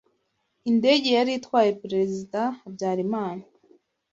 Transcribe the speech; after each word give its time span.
Indege 0.69 1.07
yari 1.17 1.31
itwaye 1.39 1.71
Perezida 1.83 2.39
Habyarimana 2.59 3.43